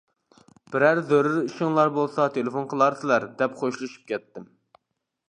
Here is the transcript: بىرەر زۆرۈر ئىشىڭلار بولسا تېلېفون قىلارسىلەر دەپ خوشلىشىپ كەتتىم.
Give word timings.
بىرەر 0.75 1.01
زۆرۈر 1.11 1.35
ئىشىڭلار 1.41 1.91
بولسا 1.97 2.25
تېلېفون 2.39 2.65
قىلارسىلەر 2.73 3.29
دەپ 3.43 3.55
خوشلىشىپ 3.63 4.09
كەتتىم. 4.15 4.49